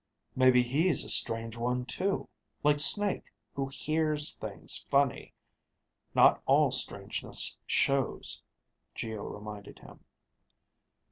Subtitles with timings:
[0.35, 2.27] "Maybe he's a strange one too,
[2.63, 5.31] like Snake who 'hears' things funny.
[6.15, 8.41] Not all strangeness shows,"
[8.95, 10.03] Geo reminded him.